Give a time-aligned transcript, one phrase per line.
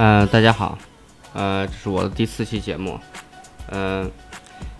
[0.00, 0.78] 嗯、大家好，
[1.32, 3.00] 呃，这是我的第四期节目，
[3.72, 4.08] 嗯、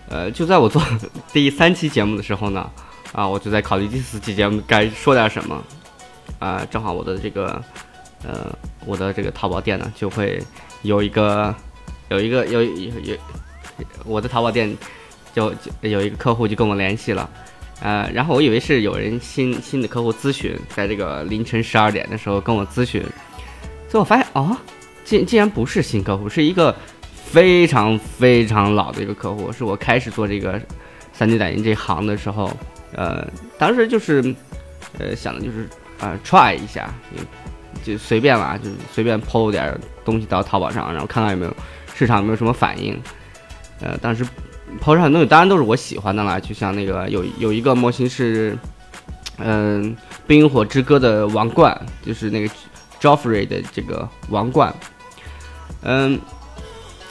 [0.08, 0.80] 呃，就在我做
[1.34, 2.70] 第三期节目的时候呢，
[3.10, 5.60] 啊，我就在考虑第四期节目该说点什么，
[6.38, 7.60] 啊、正好我的这个，
[8.22, 8.46] 呃，
[8.86, 10.40] 我的这个淘宝店呢就会
[10.82, 11.52] 有一个，
[12.10, 13.16] 有一个有有有，
[14.04, 14.72] 我的淘宝店
[15.34, 17.28] 就就有一个客户就跟我联系了。
[17.80, 23.02] 呃，然后我以为是有人新新的客户咨询，在这个凌晨十二点的时候跟我咨询，
[23.88, 24.56] 最后我发现哦，
[25.08, 26.74] 竟竟然不是新客户，是一个
[27.14, 30.60] 非常非常老的一个客户，是我开始做这个
[31.12, 32.50] 三 D 打印这行的时候，
[32.92, 33.26] 呃，
[33.58, 34.22] 当时就是
[34.98, 35.68] 呃想的就是
[36.00, 36.92] 啊、try 一下，
[37.82, 41.56] 就随便啦，就随便 PO 点东西到淘宝上，然后看看有没有
[41.94, 43.00] 市场有没有什么反应，
[43.80, 44.26] 呃，当时。
[44.82, 48.54] 抛上的东西当然都是我喜欢的啦，就像那个有有一个模型是，
[49.38, 49.82] 嗯，
[50.26, 52.54] 《冰火之歌》的王冠，就是那个
[53.00, 54.70] Joffrey 的这个王冠，
[55.82, 56.18] 嗯，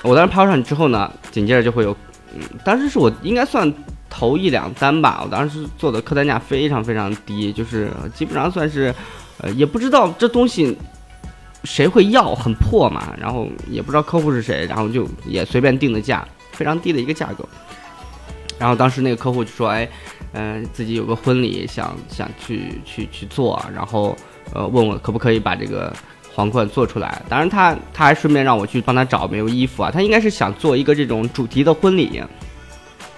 [0.03, 1.95] 我当时抛上去之后呢，紧接着就会有，
[2.33, 3.71] 嗯，当时是我应该算
[4.09, 8.93] 头一两单吧，我当时做的客单价非常非常低，就是基本上算是，
[9.39, 10.77] 呃，也不知道这东西。
[11.63, 12.33] 谁会要？
[12.35, 17.43] 很破嘛，然后也不知道客户是谁，然后就也随便定的价，非常低的一个价格。
[18.57, 19.89] 然后当时那个客户就说：“哎，
[20.33, 24.15] 嗯、自己有个婚礼，想想去去去做，然后
[24.53, 25.91] 呃问我可不可以把这个
[26.37, 27.19] 皇冠做出来。
[27.27, 32.21] 当然他他还顺便让我去帮他找没有衣服啊，他应该是想做一个这种主题的婚礼，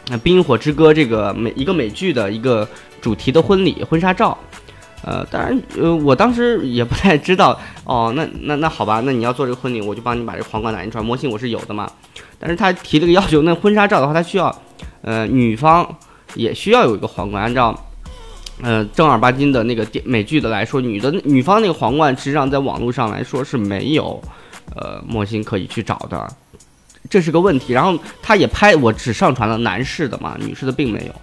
[0.10, 2.66] 那《冰火之歌》这个美一个美剧的一个
[3.02, 4.38] 主题的婚礼婚纱照。”
[5.02, 11.90] 呃，当然，呃，我当时也不太知道哦，那那那好吧，那你要做这个婚礼，我就帮你把这个皇冠打印出来，模型我是有的嘛。
[12.38, 14.54] 但是他提了个要求，那婚纱照的话，他需要，
[15.02, 15.88] 呃，女方
[16.36, 17.74] 也需要有一个皇冠，按照，
[18.62, 24.22] 呃，正儿八经的那个电美剧的来说，女的女方那个皇冠，实际上在网络上来说是没有，
[24.76, 26.28] 呃，模型可以去找的，
[27.10, 27.74] 这是个问题。
[27.74, 31.14] 然后他也拍，我只上传了男士的嘛，女士的并没有。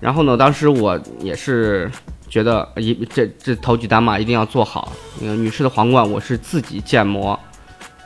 [0.00, 1.90] 然后呢，当时我也是。
[2.30, 4.92] 觉得一这这头几单嘛，一定要做好。
[5.18, 7.40] 那个女士的皇冠，我是自己建模，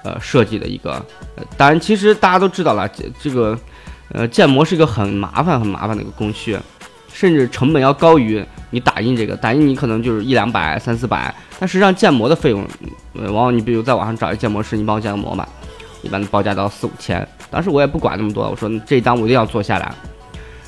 [0.04, 0.92] 呃设计的一个。
[1.34, 3.58] 呃、当然，其实大家都知道了，这这个
[4.12, 6.56] 呃建模是一个很麻烦、很麻烦的一个工序，
[7.12, 9.36] 甚至成本要高于你打印这个。
[9.36, 12.66] 打印你可能就是一两百、三四百，但实际上建模的费用，
[13.14, 15.48] 往往你比如在网上找一建模师，你帮我建个模吧，
[16.02, 17.26] 一般的报价到四五千。
[17.50, 19.94] 当时我也不管那么多，我说这一单我一定要做下来。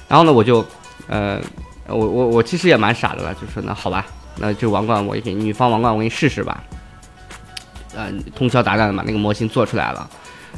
[0.08, 0.64] 然后呢，我就
[1.08, 1.40] 呃。
[1.86, 4.06] 我我我其实也蛮傻的了，就说那好吧，
[4.38, 6.64] 那这个王冠我也给女方王冠我给你试试吧。
[7.94, 10.08] 呃，通宵达旦的把那个模型做出来了。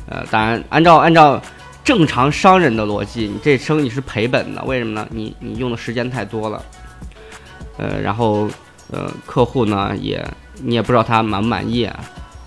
[0.08, 1.42] 呃，当然按照按照
[1.86, 5.06] 正常商人的逻辑，你这生意是赔本的，为什么呢？
[5.12, 6.60] 你你用的时间太多了。
[7.78, 8.50] 呃，然后
[8.90, 10.20] 呃客户呢也
[10.62, 11.88] 你也不知道他满不满意。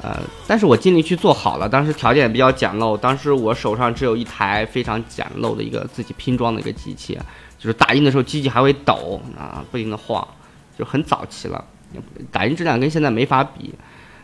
[0.01, 7.17] 呃，但是我尽力去做好了，当时条件也比较简陋，当时我手上只有一台非常简陋的一个自己拼装的一个机器。
[7.57, 10.27] 就是打印的时候，机器还会抖啊，不停的晃，
[10.77, 11.63] 就很早期了。
[12.29, 13.73] 打印质量跟现在没法比，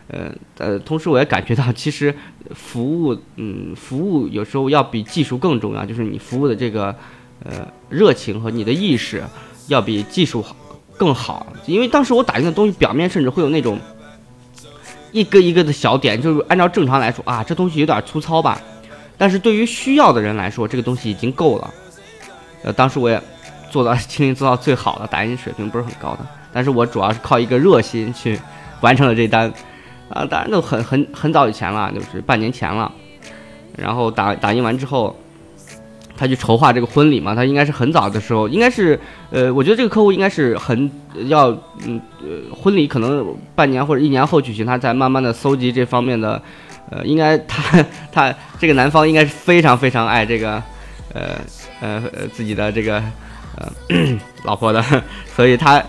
[0.08, 2.16] 呃呃，同时我也感觉到，其实
[2.54, 6.96] 服务，嗯，服务有时候要比技术更重要，就是你服务的这个
[7.44, 9.24] 呃热情和你的意识
[9.68, 10.56] 要比技术好
[10.98, 11.48] 更好。
[11.66, 13.80] 因为当时我打印的东西表面甚至会有那种
[15.12, 18.62] 一个一个的小点，就是按照正常来说啊，这东西有点粗糙吧，
[19.18, 21.74] 但是对于需要的人来说，这个东西已经够了。
[22.64, 23.22] 呃，当时我也
[23.72, 28.40] 做到尽力做到最好的，打印水平不是很高的，但是我主要是靠一个热心去
[28.82, 29.52] 完成了这单，
[30.10, 32.92] 啊，当然都很很很早以前了，就是半年前了。
[33.78, 35.16] 然后打打印完之后，
[36.16, 39.00] 他去筹划这个婚礼嘛，他应该是很早的时候，应该是
[39.32, 40.90] 呃，我觉得这个客户应该是很
[41.28, 41.50] 要
[41.86, 46.42] 嗯呃，婚礼可能半年或者一年后举行，他才慢慢的搜集这方面的，
[46.92, 50.62] 呃，应该他 他这个男方应该是非常非常爱这个，
[51.14, 51.22] 呃。
[51.82, 53.04] 呃呃，自己的这个
[53.58, 53.70] 呃
[54.46, 54.82] 老婆的，
[55.36, 55.84] 所以他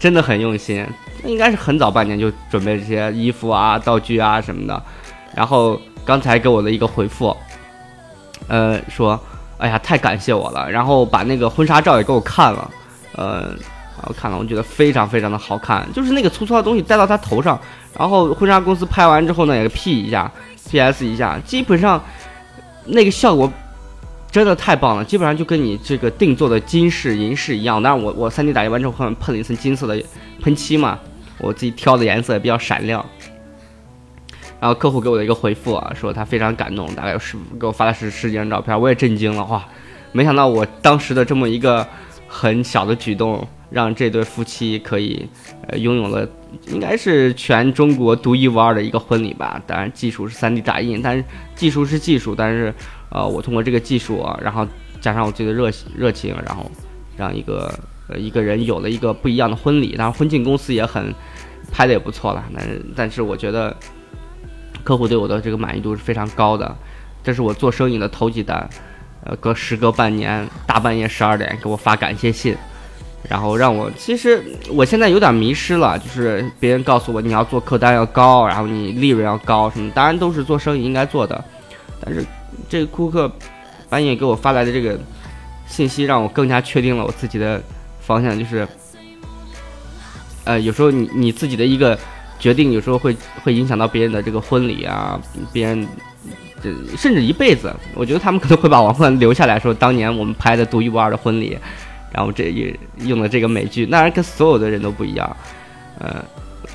[0.00, 0.84] 真的很用心，
[1.24, 4.82] 应该是很早半年就准备这些衣服啊、道具啊什么的。
[5.36, 7.36] 然后刚才给我的一个回复，
[8.48, 9.20] 呃，说，
[9.58, 10.70] 哎呀，太感谢我了。
[10.70, 12.70] 然后把那个婚纱照也给我看了，
[13.14, 13.54] 呃，
[14.06, 17.60] 我看了，我觉得非常非常的好看，就是那个粗糙的东西戴到他头上，
[17.98, 20.32] 然后婚纱公司拍完之后呢，也 P 一下
[20.70, 22.02] ，PS 一下，基本上
[22.86, 23.52] 那个效果。
[24.30, 27.82] 真的太棒了，基本上就跟你这个定做的金饰、银饰一样。
[27.82, 30.00] 当然，我我 3D 打印完之后后面喷了一层金色的
[30.40, 30.98] 喷漆嘛，
[31.38, 33.04] 我自己挑的颜色也比较闪亮。
[34.60, 39.64] 然后客户给我的一个回复啊，说他非常感动，大概有十给我发了十十几张照片，我也震惊了哇！
[40.12, 41.86] 没想到我当时的这么一个
[42.28, 45.26] 很小的举动，让这对夫妻可以
[45.66, 46.28] 呃拥有了
[46.68, 49.60] 应该是全中国独一无二的一个婚礼吧。
[49.66, 51.24] 当然技术是 3D 打印，但是
[51.54, 52.74] 技术是技术，但是
[53.10, 54.66] 呃我通过这个技术啊，然后
[55.00, 56.70] 加上我自己的热热情，然后
[57.16, 57.72] 让一个
[58.08, 59.96] 呃一个人有了一个不一样的婚礼。
[59.96, 61.14] 当然婚庆公司也很
[61.70, 63.76] 拍的也不错了，但是但是我觉得
[64.82, 66.74] 客户对我的这个满意度是非常高的。
[67.22, 68.68] 这是我做生意的头几单，
[69.24, 72.56] 呃隔时隔半年大半夜十二点给我发感谢信。
[73.28, 81.44] 然后让我，其实我现在有点迷失了，就是别人告诉我你要做客单要高，然后你利润要高什么，当然都是做生意应该做的，
[82.02, 82.24] 但是
[82.70, 83.30] 这个顾客
[83.90, 84.98] 半夜给我发来的这个
[85.66, 87.60] 信息，让我更加确定了我自己的
[88.00, 88.66] 方向，就是，
[90.44, 91.98] 呃，有时候你你自己的一个
[92.38, 95.20] 决定，有时候会会影响到别人的这个婚礼啊，
[95.52, 95.86] 别人
[96.62, 101.58] 这甚至一辈子，我觉得他们可能会把王冠留下来说，当年我们拍的独一无二的婚礼。
[102.12, 105.36] 然后这也用了这个美剧，当然跟所有的人都不一样，
[106.00, 106.16] 呃，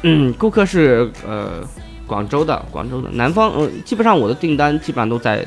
[0.03, 1.61] 嗯，顾客是呃
[2.07, 5.45] 广州的，广州的南方，呃，基本上我的订单基本上都在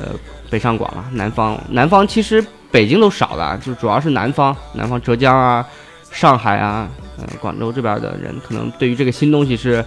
[0.00, 0.08] 呃
[0.50, 5.66] 北上广了，南方，南方其实北京都少了，就主要是南方，南方浙江啊、
[6.10, 6.88] 上海啊、
[7.18, 9.84] 呃广州这边的人，可能对于这个新东西是，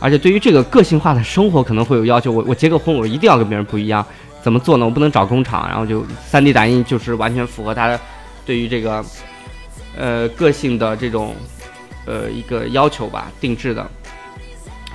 [0.00, 4.04] 而且对于这个个性化的生活可能会有要求，我我结个婚，我一定要跟别人不一样，
[4.42, 4.84] 怎么做呢？
[4.84, 7.98] 我不能找工厂，然后就 3D 打印就是完全符合他。
[8.44, 9.04] 对于这个，
[9.96, 11.34] 呃，个性的这种，
[12.04, 13.84] 呃，一个要求吧，定制的。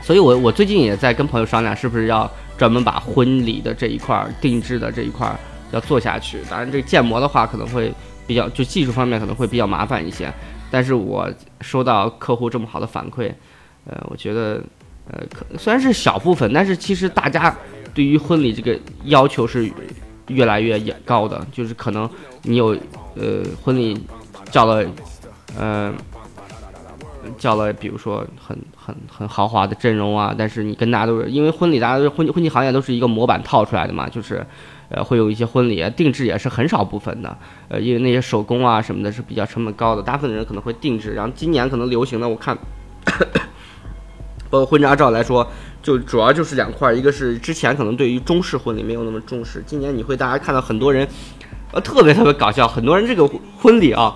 [0.01, 2.31] 所以我我最近也在跟朋友商量，是不是要
[2.61, 5.35] 专门把婚礼的这一块定制的这一块
[5.71, 6.37] 要做下去。
[6.47, 7.91] 当然，这个建模的话可能会
[8.27, 10.31] 比较，就技术方面可能会比较麻烦一些。
[10.69, 11.27] 但是我
[11.61, 13.33] 收到客户这么好的反馈，
[13.85, 14.61] 呃，我觉得，
[15.09, 17.57] 呃，可虽然是小部分，但是其实大家
[17.95, 19.67] 对于婚礼这个要求是。
[20.27, 22.09] 越来越高的，就是可能
[22.43, 22.67] 你有
[23.15, 23.99] 呃婚礼
[24.49, 24.85] 叫了，
[25.59, 25.93] 呃
[27.37, 34.45] 叫了，比如说很很很豪华的阵容啊，但是你跟大家都是因为婚礼，大家都是婚婚庆行业都是一个模板套出来的嘛，就是
[34.89, 37.37] 呃会有一些婚礼定制也是很少部分的，
[37.69, 42.57] 呃因为那些手工啊什么的是比较成本高的，大部分的人可能会定制，然后今年可能流行的我看，
[44.49, 45.47] 包括婚纱照来说。
[45.83, 51.07] 就主要就是两块，一个是之前可能对于中式婚礼没有那么重视，今年你会大家看到很多人，
[51.71, 53.27] 呃，特别特别搞笑，很多人这个
[53.57, 54.15] 婚礼啊，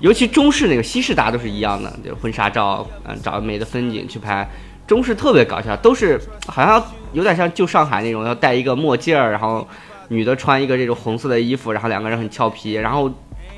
[0.00, 4.48] 尤其中式那个，西式大家都是一样的，就婚纱照，嗯，找美的风景去拍，
[4.86, 9.66] 中式特别搞笑，都是好像有点像旧上海那种，要戴一个墨镜儿，然后
[10.08, 13.10] 女的穿一个这种红色的衣服，然后两个人很俏皮，然后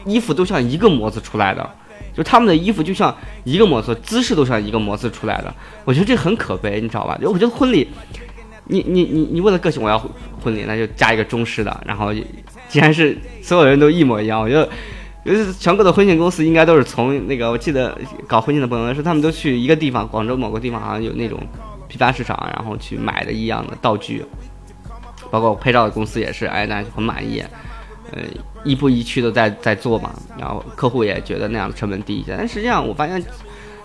[0.05, 1.69] 衣服都像一个模子出来的。
[2.15, 7.17] 就他们的衣服就像一个模子，姿势都像一个模子出来的，我觉得这很可悲，你知道吧？
[7.21, 7.87] 就我觉得婚礼，
[8.65, 9.97] 你你你你为了个性，我要
[10.43, 11.81] 婚礼，那就加一个中式的。
[11.87, 12.13] 然后，
[12.69, 14.69] 既然是所有人都一模一样，我觉得，
[15.29, 17.97] 就是，全国的婚庆公司应该都是从那个，我记得
[18.27, 21.39] 搞婚庆的朋友说，他们都去一个地方，广州某个地方好像有那种
[21.87, 24.25] 批发市场，然后去买的一样的道具，
[25.31, 27.43] 包括拍照的公司也是，哎，那就很满意。
[28.11, 28.23] 呃，
[28.65, 32.35] 一步一趋的在在做嘛，然后客户也觉得那样的成本低一些。
[32.39, 33.23] 但实际上我发现，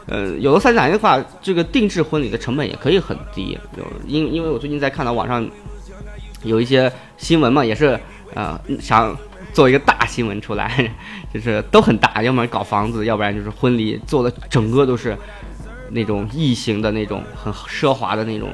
[0.06, 3.58] 呃，有了三 D 打印的话，这个定制婚礼的成本也可以很低。
[3.76, 5.46] 就因因为我最近在看到网上
[6.44, 8.00] 有一些新闻嘛，也是
[8.34, 9.14] 呃想
[9.54, 10.92] 做一个大新闻出来，
[11.34, 15.18] 就是都很大，要不然搞房子，要不然就是婚礼做的整个都是
[15.92, 18.50] 那种异形的那种很奢华的那种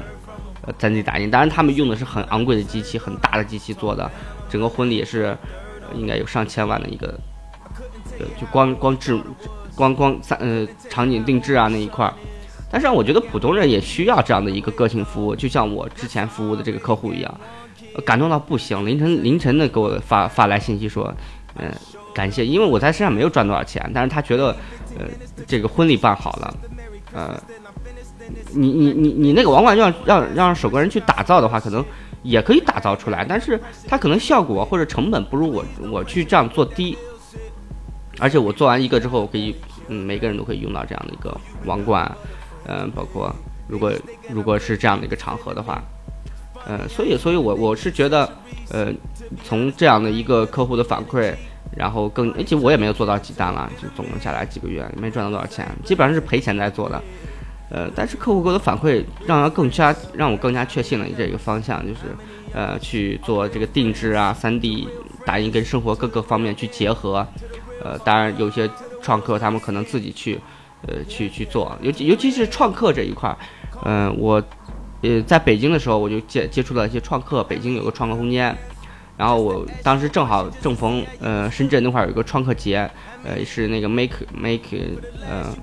[0.62, 1.30] 呃三 D 打印。
[1.30, 4.08] 当然他们用的是很昂贵的机器，很大的机器做的。
[4.48, 5.36] 整个婚礼也是，
[5.94, 7.18] 应该有上千万的一个，
[8.38, 9.18] 就光光制，
[9.74, 12.12] 光光三呃场景定制啊那一块儿。
[12.70, 17.40] 但是我觉得普通人也需要这样的一个个性服务，就像我之前服务的这个客户一样，
[18.04, 21.12] 感动到不行，凌晨凌晨的给我发发来信息说，
[21.56, 21.70] 嗯，
[22.14, 24.56] 感谢，因为我在身上没有赚多少钱，但是他觉得，
[24.98, 25.06] 呃，
[25.46, 26.54] 这个婚礼办好了，
[27.12, 27.42] 呃，
[28.52, 31.84] 你你你你那个王冠让让让手工人去打造的话，可能。
[32.22, 36.94] 也可以打造出来，但是它可能效果或者成本不如我我去这样做低，
[38.18, 39.56] 而且我做完一个之后，可以
[39.88, 42.14] 嗯每个人都可以用到这样的一个王冠，
[42.66, 43.34] 嗯，包括
[43.66, 43.90] 如果
[44.28, 45.82] 如果是这样的一个场合的话，
[46.70, 48.30] 呃，所以所以我我是觉得，
[48.70, 48.92] 呃，
[49.42, 51.34] 从这样的一个客户的反馈，
[51.76, 57.02] 然后更而且我也没有做到几单了，就总共下来几个月没赚到多少钱，基本上是赔钱在做的。
[57.70, 62.00] 呃，但是客户给我的反馈，让他更加让我更加确信了这个方向，就是，
[62.52, 64.86] 呃，去做这个定制啊，3D
[65.26, 67.26] 打印跟生活各个方面去结合，
[67.82, 68.70] 呃，当然有些
[69.02, 70.40] 创客他们可能自己去，
[70.86, 73.36] 呃，去去做，尤其尤其是创客这一块，
[73.84, 74.42] 嗯，我，
[75.02, 78.54] 呃，在北京的时候我就接接触到一些创客，北京有个创客空间，
[79.16, 82.90] 然后我当时正好正逢呃深圳那块儿有一个创客节，
[83.24, 84.78] 呃是那个 Make Make
[85.26, 85.56] 呃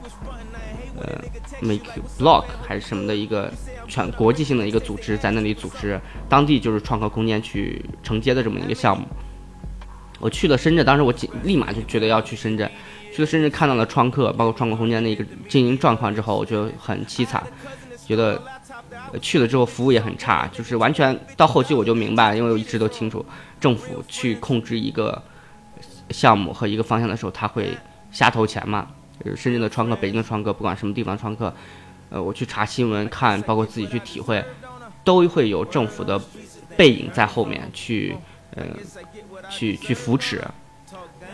[1.00, 1.22] 呃
[1.62, 1.86] Make
[2.18, 3.54] Block 还是什么的一个
[3.88, 9.06] 全国际性的一个组织在那里组织，当地就是创客空间去承接的这么一个项目。
[10.20, 12.68] 我去了深圳，当时我紧立马就觉得要去深圳，
[13.14, 17.44] 去了深圳看到了创客，包括创客空间的一个经营状况之后，我就很凄惨，
[18.08, 18.42] 觉得。
[19.22, 23.26] 去了之后服务也很差，就是完全到后期我就明白，因为我一直都清楚，
[23.60, 25.22] 政府去控制一个
[26.10, 27.78] 项目和一个方向的时候，他会
[28.12, 28.88] 瞎投钱嘛。
[29.26, 31.52] 就是深圳的创客、北京的创客，不管什么地方的创客，
[32.10, 34.44] 呃，我去查新闻看，包括自己去体会，
[35.04, 36.22] 都会有政府的
[36.76, 38.16] 背影在后面去，
[38.56, 38.64] 呃，
[39.50, 40.44] 去去扶持。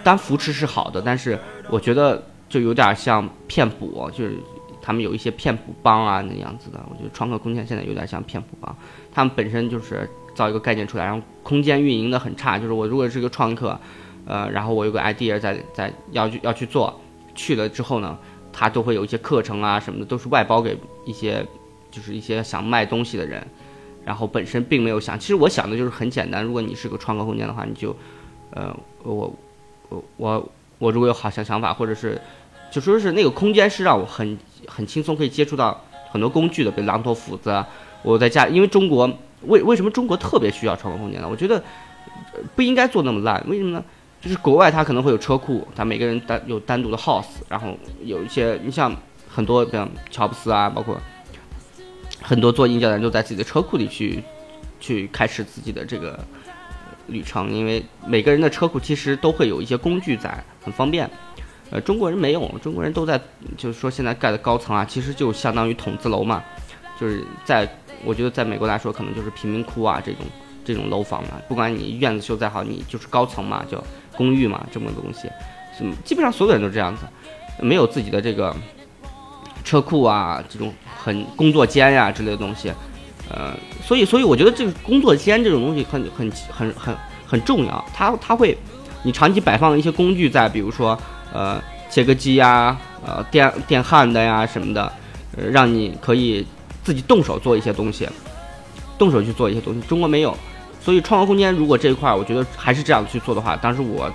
[0.01, 1.37] 当扶持是好的，但是
[1.69, 4.37] 我觉得就有点像骗补，就是。
[4.85, 8.75] 他们有一些骗补帮啊那样子的，我觉得创客空间现在有点像骗补帮。
[9.13, 12.59] 他们本身就是造一个概念出来，然后空间运营的很差。
[12.59, 13.79] 就是我如果是个创客，
[14.25, 16.99] 呃，然后我有个 idea 在在要去要去做，
[17.33, 18.17] 去了之后呢，
[18.51, 21.45] 他都会有一些课程啊什么的，都是外包给一些
[21.89, 23.41] 就是一些想卖东西的人，
[24.03, 25.17] 然后本身并没有想。
[25.17, 27.95] 其实我想的就是很简单，如果你是个创客空间的话，你就，
[28.49, 29.33] 呃，我
[29.87, 32.19] 我我我如果有好想想法，或者是
[32.69, 34.37] 就说是那个空间是让我很。
[34.67, 37.63] 很轻松可以接触到很多工具的，比如榔头、斧子。
[38.01, 39.09] 我在家，因为中国
[39.43, 41.27] 为为什么中国特别需要创客空间呢？
[41.29, 41.63] 我觉得
[42.53, 43.41] 不应该做那么烂。
[43.47, 43.83] 为什么呢？
[44.21, 48.93] 就是国外它可能会有车库，它每个人单有单独的 house，然后有一些你像
[49.29, 50.97] 很多像乔布斯啊，包括
[52.21, 54.23] 很多做硬件的人都在自己的车库里去
[54.79, 56.19] 去开始自己的这个
[57.07, 61.09] 旅程，因为每个人的车库其实都会有一些工具在，很方便。
[61.73, 63.19] 呃，中国人没有，中国人都在，
[63.57, 66.43] 就是说现在盖的高层啊，其实就相当于筒子楼嘛，
[67.01, 67.67] 就是在
[68.05, 70.21] 我觉得在美国来说，可能就是贫民窟啊这种
[70.63, 73.83] 这种楼房嘛，不管你院子修再好，你就是高层嘛，叫
[74.15, 75.27] 公寓嘛，这么个东西，
[76.05, 77.07] 基本上所有人都这样子，
[77.59, 78.55] 没有自己的这个
[79.63, 82.71] 车库啊，这种很工作间呀之类的东西，
[83.31, 83.51] 呃，
[83.81, 88.55] 所以所以我觉得这个工作间这种东西很很很很很重要，它它会
[89.01, 90.95] 你长期摆放一些工具在，比如说。
[91.33, 91.59] 呃，
[91.89, 94.93] 切割机呀，呃，电电焊的呀什么的，
[95.35, 96.45] 呃，让你可以
[96.83, 98.07] 自己动手做一些东西，
[98.97, 99.81] 动手去做一些东西。
[99.81, 100.37] 中国没有，
[100.79, 104.09] 所以创客空间如果这一块，我觉得还是这样去做的话，当时我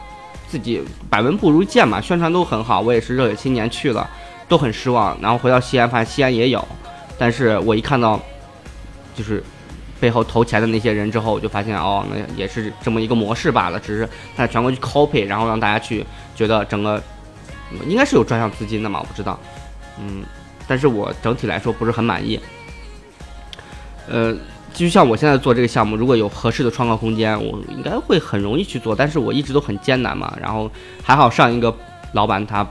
[0.48, 4.08] 自己百闻不如一见嘛，宣传都很好，我也是热血青年去了，
[4.48, 5.18] 都很失望。
[5.20, 6.66] 然后回到西安，发现西安也有，
[7.18, 8.20] 但是我一看到
[9.16, 9.42] 就是
[10.00, 16.04] 背后投钱的那些人之后，我就发现哦，那也是这么一个模式罢了，只是在全国去 copy，然后让大家去。
[16.36, 17.02] 觉得整个
[17.88, 19.00] 应该是有专项资金的嘛？
[19.00, 19.36] 我不知道，
[20.00, 20.22] 嗯，
[20.68, 22.38] 但是我整体来说不是很满意。
[24.06, 24.32] 呃，
[24.72, 28.94] 就像我现在做这个项目，如果有合适的创造空间，我应该会很容易去做。
[28.94, 30.32] 但是我一直都很艰难嘛。
[30.40, 30.70] 然后
[31.02, 31.76] 还好上一个
[32.12, 32.64] 老板他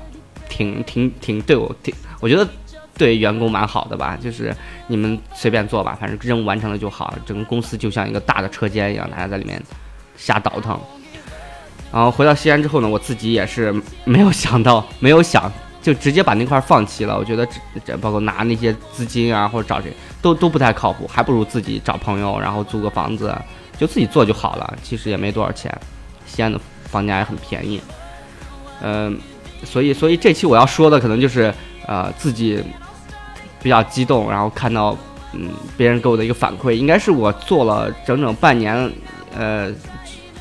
[0.48, 2.48] 挺挺挺对我挺，我觉得
[2.98, 4.18] 对员工蛮好的吧。
[4.22, 4.54] 就是
[4.88, 7.14] 你们随便做吧，反正任务完成了就好。
[7.26, 9.62] 整个公司就像一个大的车间一样，大家在里面
[10.18, 10.80] 瞎倒腾。
[11.90, 13.74] 然后回到西安之后呢，我自己也是
[14.04, 15.50] 没有想到， 没有想
[15.82, 17.18] 就直接把那块放弃了。
[17.18, 17.54] 我觉得这
[17.86, 19.90] 这包括拿那些资金啊，或者找谁
[20.22, 23.34] 都都不太靠谱，还不如自己找朋友，然后租个房子，
[23.78, 24.78] 就自己做就好了。
[24.84, 25.74] 其实也没多少钱，
[26.26, 27.80] 西安的房价也很便宜。
[28.82, 29.18] 嗯，
[29.64, 31.54] 所以所以这期我要说的可能就是
[31.88, 32.62] 呃自己
[33.62, 34.98] 比较激动，然后看到
[35.34, 38.92] 嗯别人给我的一个反馈，应该是我做了整整半年，
[39.36, 39.72] 呃，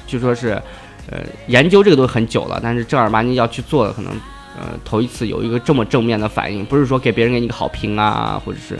[0.06, 0.60] 就说是。
[1.08, 4.12] 呃，研究这个都很久了，但是正儿八经要去做的，可能，
[4.58, 8.76] 呃，头一次有一个这么正面的反应，不是说给别人给你个好评啊，或者是，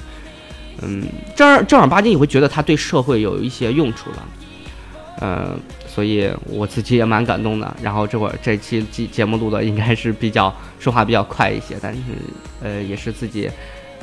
[0.82, 1.04] 嗯，
[1.36, 4.28] 正儿正儿八经你会觉得他对社会有一些用处了，
[5.20, 7.76] 呃，所以我自己也蛮感动的。
[7.80, 12.00] 然后这会儿这期节节目录的应该是比较说话比较快一些，但是，
[12.60, 13.48] 呃，也是自己，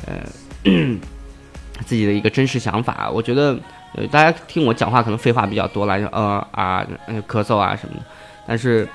[0.06, 0.22] 呃，
[1.84, 3.10] 自己的一个真实想法。
[3.10, 3.58] 我觉得，
[3.94, 6.86] 呃，大家听我讲话可能废话比较多了，就呃啊，
[7.28, 8.02] 咳嗽啊什么的。
[8.46, 8.88] 但是，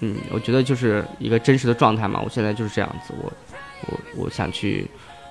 [0.00, 2.20] 嗯，我觉得就是一个真实的状态嘛。
[2.24, 3.32] 我现在就是这样子，我，
[3.86, 4.88] 我，我想去，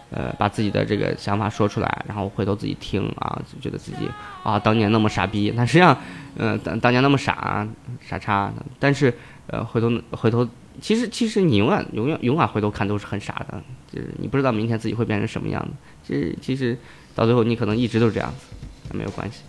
[0.09, 4.09] 呃，把自己的这个想法说出来，然后回头自己听啊，就觉得自己
[4.43, 5.53] 啊，当年那么傻逼。
[5.55, 5.97] 但实际上，
[6.37, 7.67] 嗯，当当年那么傻
[8.01, 8.51] 傻叉。
[8.79, 9.13] 但是，
[9.47, 10.47] 呃，回头回头，
[10.81, 15.71] 其实其实你永远永远永远回头看都是很傻的，就是你不知道明天自己会变成什么样子。
[16.07, 16.77] 其实其实
[17.15, 19.41] 到最后你可能一直都是这样子，没有关系。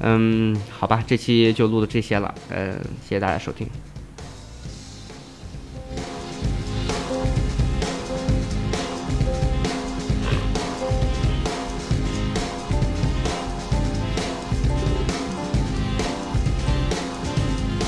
[0.00, 3.68] 嗯，好吧，这期就录到这些了，呃，谢谢大家收听。